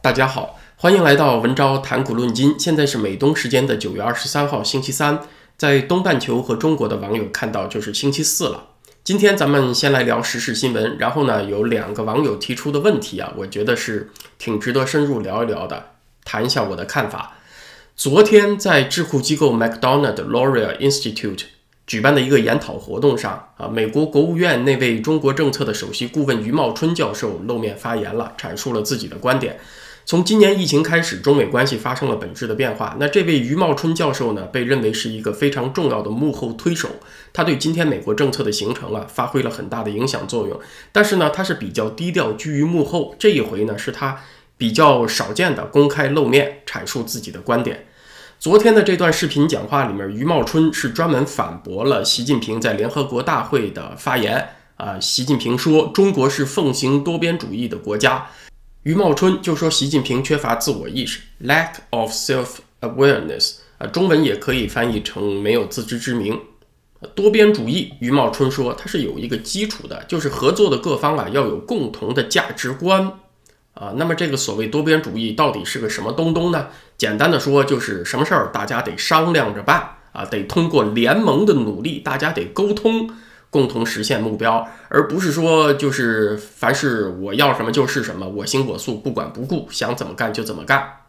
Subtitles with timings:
[0.00, 2.54] 大家好，欢迎来到文昭谈古论今。
[2.58, 5.20] 现在是美东时间的九月二十三号星期三，
[5.56, 8.68] 在东半球和中国的网友看到就是星期四了。
[9.02, 15.90] 今天咱们先来聊时事新闻，然后呢有两个网友提出的问题啊，我觉得是挺值得深入聊一聊的，
[16.24, 17.36] 谈一下我的看法。
[17.96, 21.44] 昨天在智库机构 McDonald Laurier Institute
[21.86, 29.58] 举办的一个研讨活动上啊，美国国务院那位中国政策的首席顾问余茂春教授露面发言了，阐述了自己的观点。
[30.04, 32.96] 从今年疫情开始，中美关系发生了本质的变化。
[33.00, 36.88] 那这位余茂春教授呢，被认为是一个非常重要的幕后推手，
[37.32, 40.60] 他对今天美国政策的形成啊，发挥了很大的影响作用。
[40.92, 43.16] 但是呢，他是比较低调，居于幕后。
[43.18, 44.20] 这一回呢，是他
[44.56, 47.85] 比较少见的公开露面阐述自己的观点。
[48.38, 55.00] 昨天的这段视频讲话里面，余茂春是专门反驳了习近平在联合国大会的发言啊。
[55.00, 58.28] 习近平说，中国是奉行多边主义的国家。
[58.82, 66.38] 余茂春就说习近平缺乏自我意识，lack of self awareness，啊，中文也可以翻译成没有自知之明。
[67.14, 73.12] 多边主义，余茂春说它是有一个基础的，就是合作的各方啊要有共同的价值观
[73.76, 73.92] 啊。
[73.94, 76.66] 那么这个所谓多边主义到底是个什么东东呢？
[76.98, 83.08] 简单的说，就是什么事儿大家得商量着办啊，得通过联盟的努力，大家得沟通。
[83.48, 91.04] 共同实现目标，而不是说就是凡是我要什么就是什么，我行我素，不管不顾，想怎么干就怎么干。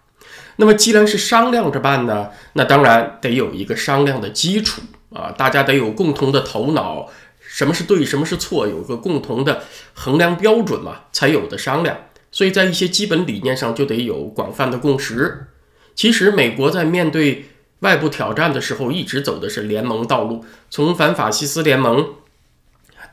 [0.57, 4.81] 那么既然是商量着办呢，那当然得有一个商量的基础
[5.13, 7.09] 啊，大家得有共同的头脑，
[7.41, 11.97] 什么是对，什么是错，有个共同的衡量标准嘛，才有的商量。
[12.31, 15.47] 所以在一些基本理念上就得有广泛的共识。
[15.95, 17.45] 其实美国在面对
[17.79, 22.07] 外部挑战的时候，一直走的是联盟道路，从反法西斯联盟。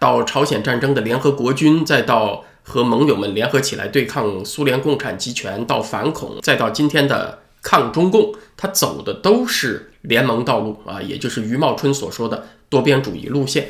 [0.00, 13.68] 到朝鲜战争的联合国军，再到和盟友们联合起来对抗苏联共产集权，到反恐，再到今天的抗中共，他走的都是联盟道路啊，也就是余茂春所说的多边主义路线。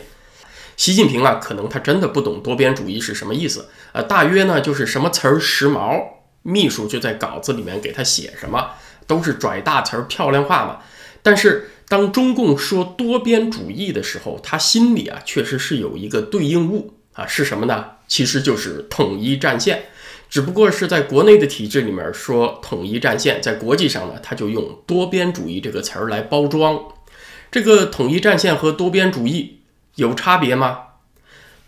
[0.77, 6.03] 习近平啊，可能他真的不懂多边主义是什么意思，呃，大约呢就是什么词儿时髦，
[6.43, 8.71] 秘书就在稿子里面给他写什么，
[9.07, 10.81] 都是拽大词儿漂亮话嘛。
[11.23, 11.71] 但是。
[11.87, 17.85] 当中共说多边主义的时候，他心里啊确实是有一个对应物啊，是什么呢？
[18.09, 19.85] 其实就是统一战线，
[20.31, 26.81] 只不过是在国内的体制里面说统一战线，在国际上呢，他就用多边主义这个词儿来包装。
[27.53, 29.61] 这个统一战线和多边主义
[29.97, 30.79] 有差别吗？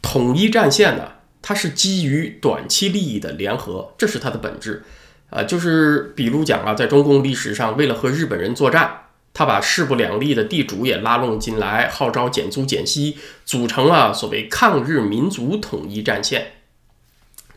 [0.02, 4.84] 统一战线呢，它是基于短期利益的联合，这是它的本质
[5.30, 9.02] 啊，就是比如讲啊，在中共历史上，为了和日本人作战。
[9.38, 16.52] 他把势不两立的地主也拉拢进来，号召减租减息，组成了所谓抗日民族统一战线。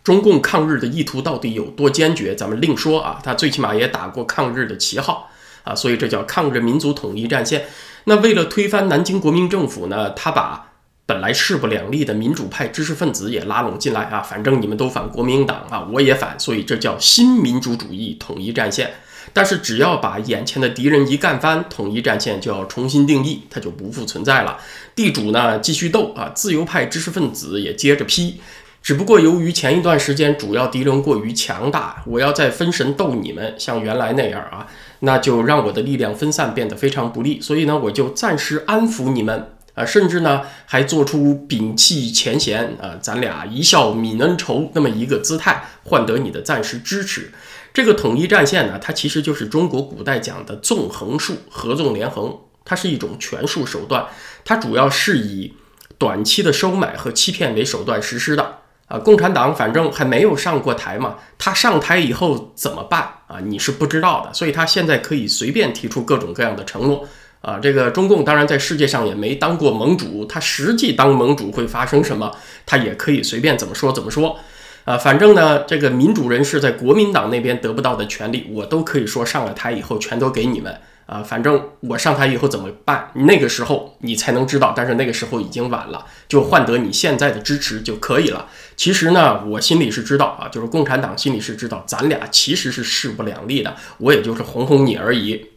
[0.04, 3.22] 中共抗日的意图到底有多坚决，咱们另说啊。
[3.24, 5.32] 他最起码也打过抗日的旗号
[5.64, 7.66] 啊，所以这叫抗日民族统一战线。
[8.06, 10.72] 那为了推翻南京国民政府呢，他把
[11.06, 14.22] 本来势不两立的民主派知识分子也拉拢进来啊。
[14.22, 18.92] 反正你们都反国民党啊，我也反，所以这叫新民主主义统一战线。
[19.32, 24.58] 但是只要把眼前的敌人一干翻，统一战线就要重新定义，它就不复存在了。
[24.96, 28.40] 地主呢继续斗啊，自由派知识分子也接着批。
[28.82, 34.66] 只不过由于前一段时间主要敌人过于强大，我要再分神斗你们，像原来那样啊，
[35.02, 37.40] 那就让我的力量分散变得非常不利。
[37.40, 47.32] 所以呢，我就暂时安抚你们啊，甚至呢还做出摒弃前嫌啊，咱俩一笑泯恩仇那么一个姿态，换得你的暂时支持。
[47.72, 52.36] 这个统一战线呢，它其实就是中国古代讲的纵横术，合纵连横，
[52.66, 54.08] 它是一种权术手段，
[54.44, 55.54] 它主要是以
[56.00, 58.59] 短期的收买和欺骗为手段实施的
[58.90, 59.00] 啊。
[59.00, 63.40] 共产党反正还没有上过台嘛，他上台以后怎么办啊？
[63.46, 67.08] 你是不知道的，所以他现在可以随便提出各种各样的承诺
[67.40, 67.58] 啊。
[67.62, 72.36] 这个中共当然在世界上也没当过盟主，他实际当盟主会发生什么，
[72.66, 74.38] 他也可以随便怎么说怎么说。
[74.86, 80.76] 啊，反正呢，这个民主人士在国民党那边得不到的权利，我都可以说上了台以后全都给你们
[81.10, 81.24] 啊。
[81.24, 84.74] 反正我上台以后怎么办，那个时候你才能知道。
[84.76, 88.48] 但是那个时候已经晚了，就换得你现在的支持就可以了。
[88.76, 95.48] 其实呢，我心里是知道啊，就是共产党心里是知道，咱俩其实是势不两立的，我也就是哄哄你而已。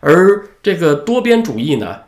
[0.00, 2.00] 而这个多边主义呢，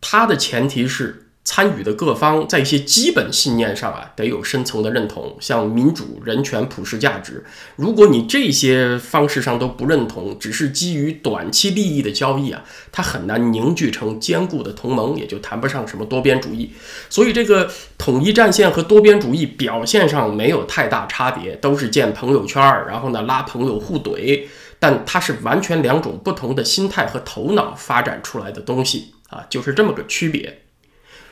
[0.00, 7.44] 它的前提是参与的各方在一些基本信念上啊，得有深层的认同，像民主、人权、普世价值。
[7.74, 12.62] 如果你这些方式上都不认同，只是基于短期利益的交易啊，
[12.92, 16.72] 它很难凝聚成坚固的同盟，也就谈不上什么多边主义。
[17.10, 17.68] 所以，这个
[17.98, 24.44] 统一战线和多边主义表现上没有太大差别，都是建朋友圈儿，然后呢拉朋友互怼，
[24.78, 30.60] 但它是完全两种不同的心态和头脑发展出来的东西啊，就是这么个区别。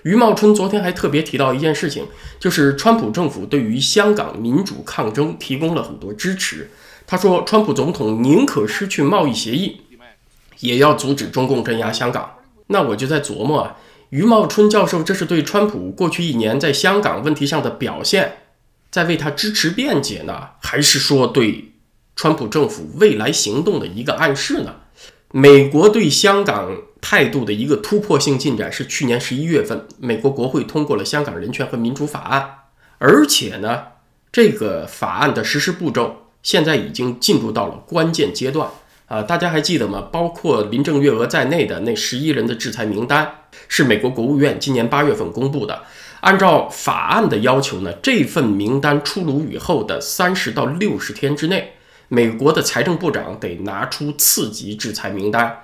[0.02, 2.06] 余茂春昨天还特别提到一件事情，
[2.38, 6.70] 就是川普政府对于香港民主抗争提供了很多支持。
[7.06, 9.82] 他说，川普总统宁可失去贸易协议，
[10.60, 12.36] 也要阻止中共镇压香港。
[12.68, 13.76] 那我就在琢磨啊，
[14.08, 18.38] 余茂春教授这是对川普过去一年在香港问题上的表现，
[18.90, 21.72] 在为他支持辩解呢，还是说对
[22.16, 24.76] 川普政府未来行动的一个暗示呢？
[25.32, 26.74] 美国对香港。
[27.00, 32.40] 态度的一个突破性进展是去年十一月份，美国国会通过了《香港人权和民主法案》，
[32.98, 33.82] 而且呢，
[34.30, 38.68] 这个法案的实施步骤现在已经进入到了关键阶段
[39.06, 39.22] 啊！
[39.22, 40.08] 大家还记得吗？
[40.12, 43.28] 包括林郑月娥在内的那十一人的制裁名单
[43.66, 45.82] 是美国国务院今年八月份公布的。
[46.20, 51.72] 按照法案的要求呢，这份名单出炉以后的三十到六十天之内，
[52.08, 55.62] 美国的财政部长得拿出次级制裁名单。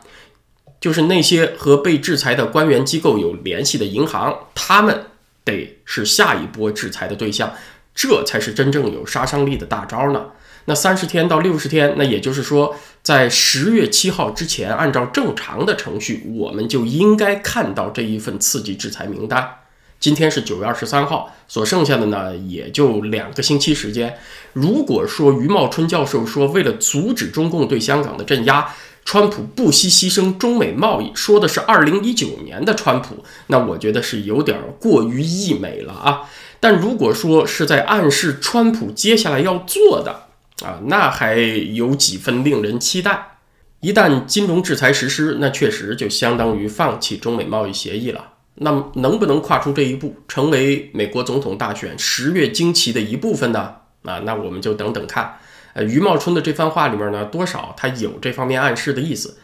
[0.87, 5.07] 就是那些和被制裁的官员机构有联系的银行，他们
[5.43, 7.53] 得是下一波制裁的对象，
[7.93, 10.27] 这才是真正有杀伤力的大招呢。
[10.67, 19.57] 那三十天到六十天，那也就是说，在十月七号之前，按照正常的程序，我们就应该看到这一份刺激制裁名单。
[19.99, 24.17] 今天是九月二十三号，所剩下的呢，也就两个星期时间。
[24.53, 28.73] 如果说余茂春教授说，为了阻止中共对香港的镇压，
[29.07, 36.29] 川普不惜牺牲中美贸易，说的是二零一九年的川普，那我觉得是有点过于溢美了啊。
[36.59, 40.27] 但如果说是在暗示川普接下来要做的
[40.65, 43.39] 啊，那还有几分令人期待。
[43.81, 48.33] 一旦金融制裁实施，那确实就相当于放弃中美贸易协议了。
[48.57, 53.75] 那么能不能跨出这一步，成为美国总统大选十月惊奇的一部分呢？
[54.03, 55.37] 啊，那我们就等等看。
[55.77, 59.37] 呃，余茂春的这番话里面呢，多少他有这方面暗示的意思。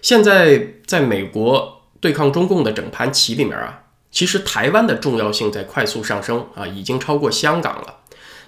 [0.00, 7.96] 现在在美国对抗中共的整盘棋里面啊，其实台湾的重要性在快速上升啊，已经超过香港了。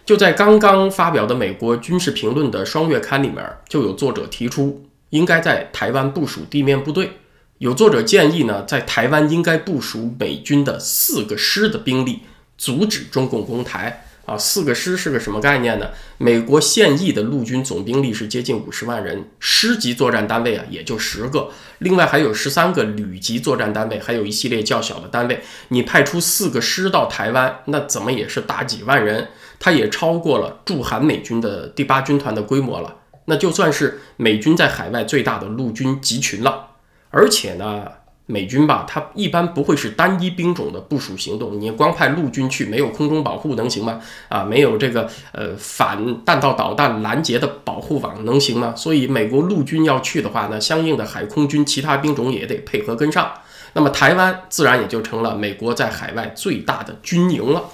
[0.07, 7.19] 就在刚刚发表的美国军事评论的双月刊里面，就有作者提出，应该在台湾部署地面部队。
[7.59, 12.21] 有作者建议呢，在台湾应该部署美军的四个师的兵力，
[12.57, 14.06] 阻止中共攻台。
[14.27, 15.91] 啊，四个师是个什么概念呢？
[16.19, 25.43] 美国现役的陆军总兵力是接近五十万人，师级作战单位啊也就十个，另外还有十三个旅级作战单位，还有一系列较小的单位。
[25.69, 29.29] 你派出四个师到台湾，那怎么也是大几万人，
[29.61, 32.97] 它也超过了驻韩美军的第八军团的规模了，
[33.27, 36.71] 那就算是美军在海外最大的陆军集群了，
[37.11, 37.85] 而且呢。
[38.27, 41.61] 美军吧，它一般不会是单一兵种的部署行动。
[41.61, 44.01] 你光派陆军去，没有空中保护能行吗？
[44.29, 48.75] 啊，没有这个呃反弹道导弹拦截的保护网能行吗？
[48.77, 53.33] 所以美国陆军要去的话呢，相应的海空军其他兵种也得配合跟上。
[53.75, 57.65] 那么台湾自然也就成了美国在海外最大的军营了。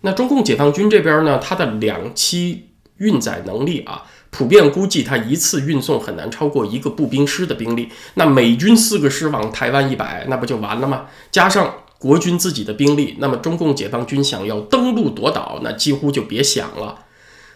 [0.00, 2.58] 那中共解放军这边呢，它的两栖
[2.96, 4.02] 运载能力啊。
[4.36, 7.88] 普遍估计，他一次运送很难超过一个步兵师的兵力。
[8.14, 11.06] 那美军四个师往台湾一摆，那不就完了吗？
[11.30, 17.04] 加上国军自己的兵力，那么中共解放军想要登陆夺岛，那几乎就别想了。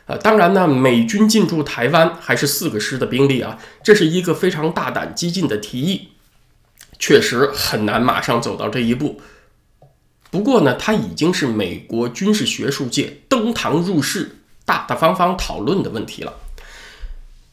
[0.06, 6.10] 呃，当然呢，美军进驻台湾还是四个师的兵力啊，这是一个非常大胆激进的提议，
[7.00, 9.20] 确实很难马上走到这一步。
[10.30, 16.32] 不过呢，它已经是美国军事学术界登堂入室、大大方方讨论的问题了。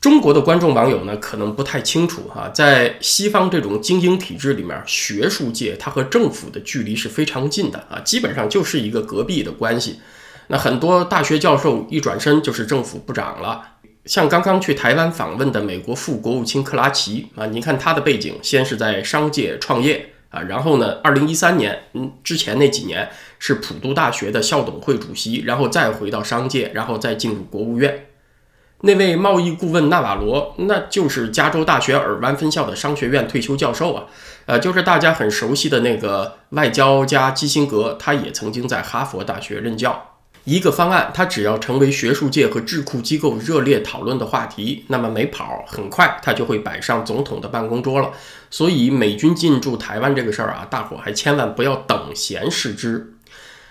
[0.05, 9.99] 中国的观众网友呢，可能不太清楚哈，在西方这种精英体制里面，学术界它和政府的距离是非常近的啊，基本上就是一个隔壁的关系。
[10.49, 13.59] 那很多大学教授一转身就是政府部长了，
[14.05, 23.09] 像刚刚去台湾访问的美国副国务卿克拉奇啊，您看他的背景，先是在商界创业啊，然后呢，二零一三年嗯之前那几年
[23.39, 28.05] 是普渡大学的校董会主席，然后再回到商界，然后再进入国务院。
[28.85, 34.05] 那位贸易顾问纳瓦罗，那就是加州大学尔湾分校的商学院退休教授啊，
[34.45, 40.11] 呃，就是大家很熟悉的那个外交家基辛格，他也曾经在哈佛大学任教。
[40.43, 48.11] 一个方案，它只要成为学术界和智库机构热烈讨论的话题，那么没跑，很快它就会摆上总统的办公桌了。
[48.51, 53.15] 所以，美军进驻台湾这个事儿啊，大伙还千万不要等闲视之。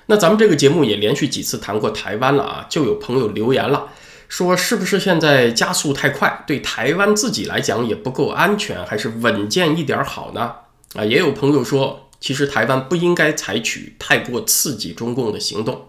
[0.07, 3.87] 那咱们这个节目也连续几次谈过台湾了啊，就有朋友留言了，
[4.29, 10.55] 说是不是现在加速太快，对台湾自己来讲也不够安全，还是稳健一点好呢？
[10.95, 15.87] 啊，也有朋友说，其实台湾不应该采取太过刺激中共的行动。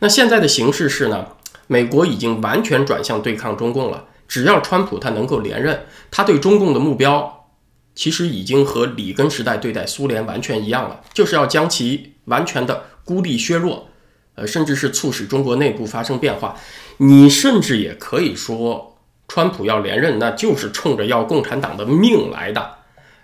[0.00, 1.26] 那现在的形势是呢，
[1.66, 4.04] 美国已经完全转向对抗中共了。
[4.26, 7.48] 只要川普他能够连任，他对中共的目标
[7.94, 13.88] 其实已经和里根时代对待苏联完全一样了，就是要将其完全的孤立削弱，
[14.38, 16.56] 呃，甚至是促使中国内部发生变化。
[16.98, 22.76] 你甚至也可以说，川普要连任，那就是冲着要共产党的命来的。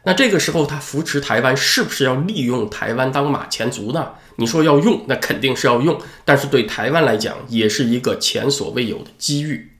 [0.05, 4.11] 那这个时候他扶持台湾，是不是要利用台湾当马前卒呢？
[4.37, 9.71] 你说要用，那肯定是要用，但是对台湾来讲，也是一个前所未有的机遇。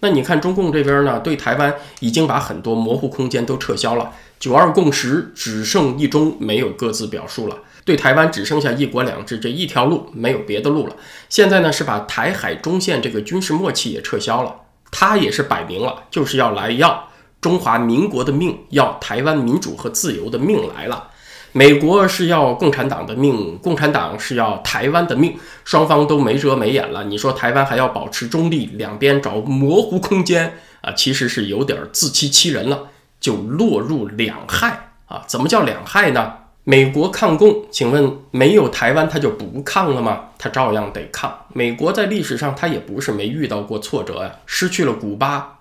[0.00, 10.96] 那你看中共这边呢，对台湾已经把很多模糊空间都撤销了，九二共识只剩一中，没有各自表述了，对台湾只剩下一国两制这一条路，没有别的路了。
[11.28, 14.54] 现在呢，是把台海中线这个军事默契也撤销了，
[14.90, 17.08] 他也是摆明了，就是要来要
[17.40, 21.10] 中华民国的命，要台湾民主和自由的命来了。
[21.52, 27.04] 美国是要共产党的命，共产党是要台湾的命，双方都没遮没掩了。
[27.04, 32.88] 你说台湾还要保持中立，两边找模糊空间啊，其实是有点自欺欺人了，
[33.20, 35.22] 就落入两害啊。
[35.28, 36.32] 怎么叫两害呢？
[36.66, 40.30] 美国抗共，请问没有台湾他就不抗了吗？
[40.38, 41.30] 他照样得抗。
[41.52, 45.58] 美国在历史上他也不是没遇到过挫折呀，失去了古巴，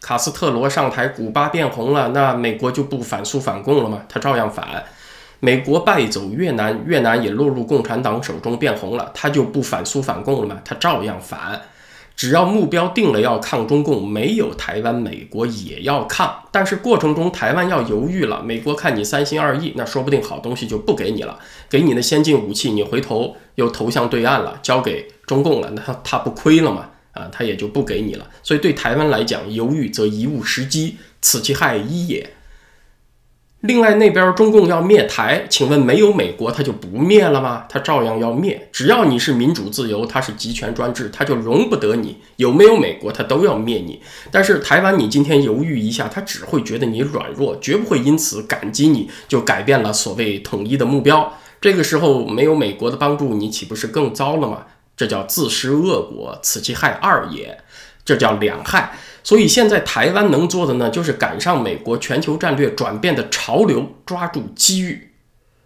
[0.00, 4.02] 卡斯特罗上台，古巴变红了，那美国就不反苏反共了吗？
[4.08, 4.84] 他照样反。
[5.40, 10.60] 美国败走越南，越南也落入共产党手中变红了，他就不反苏反共了吗？
[10.64, 11.60] 他照样反。
[12.16, 16.44] 只要目标定了要抗中共，没有台湾，美国也要抗。
[16.50, 26.88] 但是过程中台湾要犹豫了，美国看你三心二意，那说不定好东西就不给你了，给你的先进武器，你回头又投向对岸了，交给中共了，那他他不亏了吗？
[27.12, 28.26] 啊，他也就不给你了。
[28.42, 32.30] 所以对台湾来讲，犹豫则贻误时机，此其害一也。
[33.62, 37.64] 另外那边中共要灭台，请问没有美国他就不灭了吗？
[37.68, 38.68] 他照样要灭。
[38.70, 42.18] 只要你是民主自由，他是集权专制，他就容不得你。
[42.36, 44.00] 有没有美国，他都要灭你。
[44.30, 51.32] 但是台湾，你今天犹豫一下，他只会觉得你软弱，绝不会因此感激你，就改变了所谓统一的目标。
[51.60, 54.66] 这个时候没有美国的帮助，你岂不是更糟了吗？
[54.96, 57.58] 这叫自食恶果，此其害二也。
[58.06, 58.96] 这叫两害。
[59.22, 65.10] 所以现在台湾能做的呢，就是赶上美国全球战略转变的潮流，抓住机遇。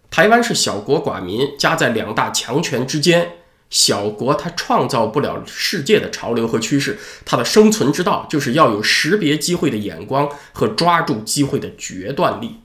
[0.09, 3.33] 台湾是小国寡民，夹在两大强权之间，
[3.69, 12.57] 小国它创造不了世界的潮流和趋势，它的生存之道就是要有识别机会的眼光和抓住机会的决断力。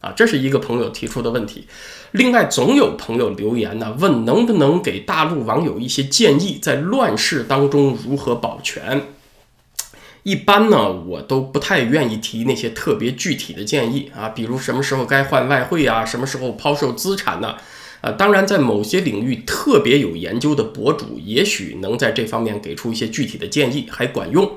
[0.00, 1.66] 啊，这是一个朋友提出的问题。
[2.10, 9.00] 另外，总有朋友留言呢，问能不能给大陆网友一些建议，在乱世当中如何保全。
[10.22, 17.56] 一般呢，我都不太愿意提那些特别具体的建议啊，比如什么时候该换外汇啊，什么时候抛售资产呢？
[18.02, 24.56] 啊，当然，在某些领域特别有研究的博主，也许能在这方面给出一些具体的建议，还管用。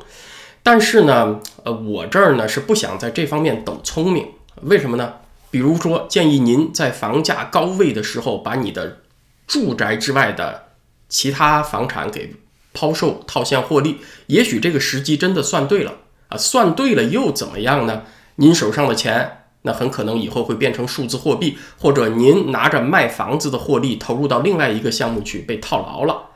[0.64, 4.28] 但是呢，呃，我这儿呢是不想在这方面抖聪明，
[4.64, 5.14] 为什么呢？
[5.52, 9.02] 比如说，建议您在房价高位的时候，把你的
[9.48, 10.64] 住宅之外的
[11.08, 12.34] 其他房产给。
[12.76, 15.94] 抛售套现获利，也许这个时机真的算对了
[16.28, 16.38] 啊！
[16.38, 18.04] 算对了又怎么样呢？
[18.36, 26.32] 您手上的钱，那很可能以后会变成数字货币，或者您拿着卖房子的获利投入到另外一个项目去被套牢了。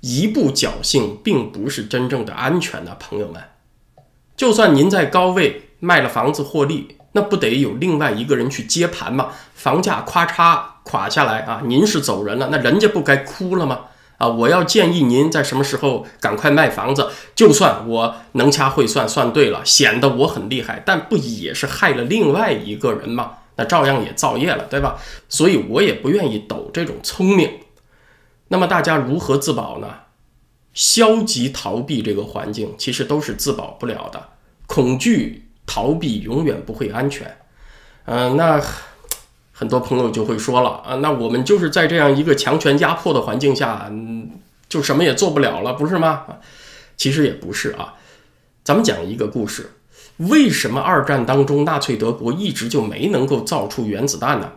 [0.00, 3.40] 一步侥幸并不是真正的安全呢，朋友们。
[4.36, 9.28] 就算您在高位卖了房子获利，那不得有另外一个人去接盘吗？
[9.54, 13.86] 房价咔嚓垮下来啊，您是走人了，那人家不该哭了吗？
[14.18, 17.08] 啊，我要建议您在什么时候赶快卖房子。
[17.34, 23.38] 就算我能掐会算，算对了，显得我很厉害，但不也是害了另外一个人吗？
[23.56, 24.98] 那照样也造业了，对吧？
[25.28, 27.50] 所以我也不愿意抖这种聪明。
[28.48, 29.88] 那么大家如何自保呢？
[30.72, 34.28] 消极逃避这个环境，其实都是自保不了的。
[34.66, 37.36] 恐惧逃避永远不会安全。
[38.06, 38.62] 嗯，那。
[39.58, 44.32] 很多朋友就会说了啊，那我们就是在这样一个强权压迫的环境下，嗯，
[44.68, 46.24] 就什么也做不了了，不是吗？
[46.98, 47.94] 其实也不是啊。
[48.62, 49.70] 咱们讲一个故事，
[50.18, 54.52] 为什么二战当中纳粹德国一直就没能够造出原子弹呢？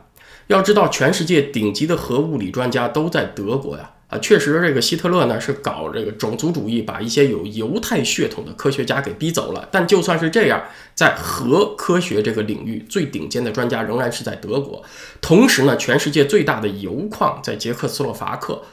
[0.48, 3.91] 要知道，全世界顶级的核物理专家都在德国呀。
[4.10, 9.70] 啊确实，这个希特勒呢是搞这个种族主义，把一些有犹太血统的科学家给逼走了。
[9.72, 10.63] 但就算是这样，
[10.96, 14.84] 在核科学这个领域，最顶尖的专家仍然是在德国。
[15.22, 18.63] 同时呢，全世界最大的铀矿在捷克斯洛伐克。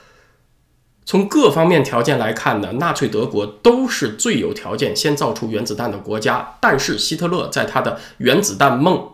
[1.05, 6.57] 从各方面条件来看呢，纳粹德国都是最有条件先造出原子弹的国家。
[6.62, 9.07] 但是希特勒在他的原子弹梦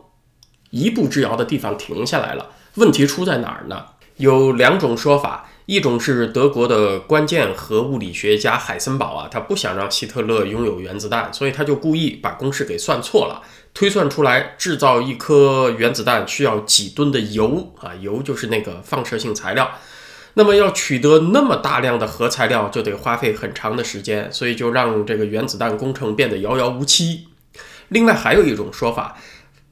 [0.70, 2.50] 一步之遥的地方停下来了。
[2.76, 3.86] 问题出在哪儿呢？
[4.18, 5.48] 有两种说法。
[5.72, 13.40] 一种是德国的关键核物理学家海森堡啊，他不想让希特勒拥有原子弹，所以他就故意把公式给算错了，
[13.72, 19.70] 推算出来制造一颗原子弹需要几吨的铀啊，铀就是那个放射性材料，
[20.34, 27.28] 那么要取得那么大量的核材料就得花费很长的时间，所以就让这个原子弹工程变得遥遥无期。
[27.88, 29.16] 另外还有一种说法，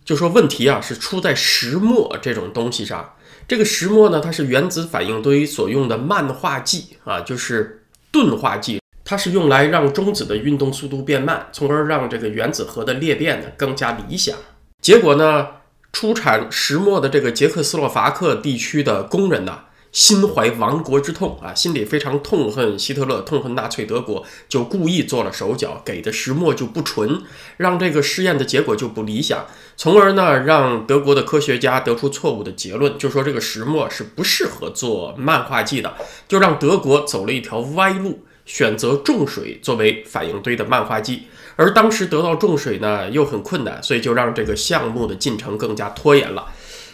[0.02, 3.16] 就说问题啊是出在石墨这种东西上。
[3.50, 14.36] 这个石墨呢，它是原子反应堆所用的慢化剂啊，就是钝化剂，它是用来让中子的运动速度变慢，从而让这个原子核的裂变呢更加理想。
[14.80, 15.48] 结果呢，
[15.92, 19.62] 出产石墨的这个捷克斯洛伐克地区的工人呢。
[19.92, 27.22] 心怀亡国之痛啊，心里非常痛恨希特勒，痛恨纳粹德国，就故意做了手脚，给的石墨就不纯，
[27.56, 35.94] 让这个试验的结果就不理想，从而呢，让德国的科学家得出错误的结论，就说这个石墨是不适合做漫化剂的，
[36.28, 41.24] 就让德国走了一条歪路，选择重水作为反应堆的漫化剂，
[41.56, 46.46] 而当时得到重水呢又很困难，所以就让这个项目的进程更加拖延了。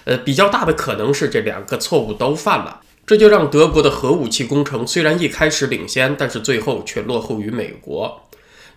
[0.04, 2.80] 呃，比较大的可能是这两个错误都犯了。
[3.06, 8.28] 这就让德国的核武器工程虽然一开始领先，但是最后却落后于美国。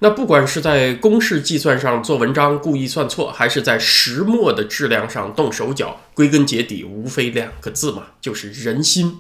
[0.01, 9.17] 那不管是在公式计算上做文章故意算错，还是在石墨的质量上动手脚，归根结底无非两个字嘛，就是人心。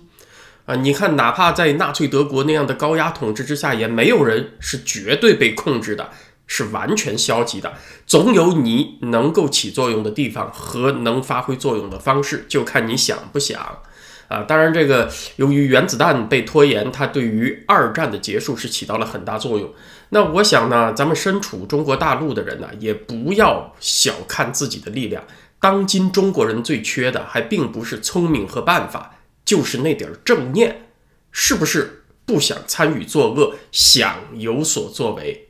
[0.65, 6.11] 啊，你看，哪怕在纳粹德国那样的高压统治之下，也没有人是绝对被控制的，
[6.45, 7.73] 是完全消极的。
[8.05, 13.79] 总有你能够起作用的地方和能发挥作用的方式，就看你想不想。
[14.29, 19.73] 啊，当然，这个由于原子弹被拖延，它对于二战的结束是起到了很大作用。
[20.09, 25.23] 那我想呢，咱们身处中国大陆的人呢，也不要小看自己的力量。
[25.59, 30.85] 当今中国人最缺的，还并不是聪明和办法，就是那点儿正念。
[31.31, 35.49] 是不是不想参与作恶，想有所作为？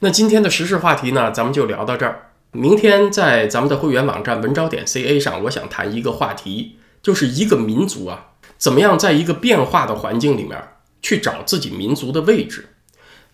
[0.00, 2.32] 那今天的时事话题呢，咱们就聊到这儿。
[2.52, 6.78] 明天在咱们的会员网站文招点 ca 上，我想谈一个话题。
[7.04, 10.60] 就是一个民族啊，怎么样在一个变化的环境里面
[11.02, 12.70] 去找自己民族的位置？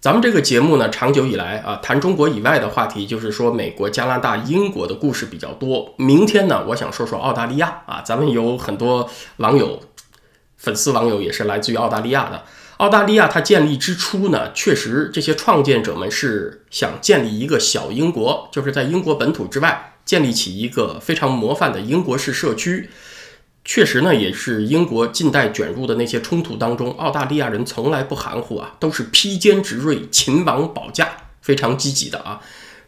[0.00, 5.94] 咱们这个节目呢，长久以来啊，谈中国以外的话题，就是说美国、加拿大、英国的故事比较多。
[5.98, 9.80] 明天呢，我想说说澳大利亚啊，咱们有很多网友、
[10.56, 12.42] 粉丝网友也是来自于澳大利亚的。
[12.78, 22.90] 澳大利亚它建立之初呢，确实这些创建者们是想建立一个小英国，就是在英国本土之外建立起一个非常模范的英国式社区。
[23.62, 31.08] 确实呢，也是英国近代卷入的那些冲突当中，澳大利亚人从来不含糊啊，都是披坚执锐、勤王保驾，
[31.42, 32.40] 非常积极的啊，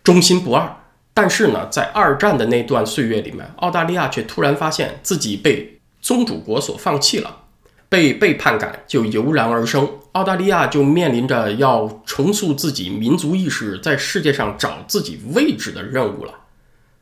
[0.02, 0.76] 忠心不二。
[1.14, 7.36] 但是呢，在二战的那段岁月里面，澳大利亚却突然发现自己被宗主国所放弃了，
[7.90, 16.32] 被背叛感就油然而生，澳大利亚就面临着要重塑自己民族意识，在世界上找自己位置的任务了。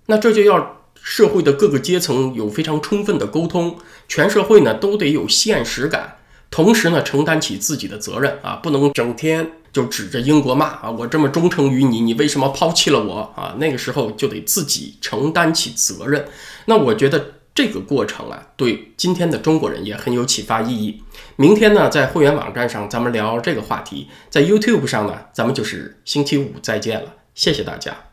[0.07, 0.80] 那这就要。
[1.03, 3.77] 社会的各个阶层有非常充分的沟通，
[4.09, 6.19] 全社会呢都得有现实感，
[6.51, 13.57] 同时呢承担起自己的责任啊，不能整天就指着英国骂啊，我这么忠诚于你，你为什么抛弃了我啊？
[13.59, 16.27] 那个时候就得自己承担起责任。
[16.67, 21.03] 那我觉得这个过程啊，对今天的中国人也很有启发意义。
[21.37, 28.10] 明天呢，在会员网站上咱们聊这个话题，在 YouTube 上呢，咱们就是星期五再见了，谢谢大家。